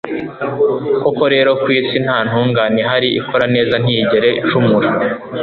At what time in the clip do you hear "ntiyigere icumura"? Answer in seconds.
3.81-4.89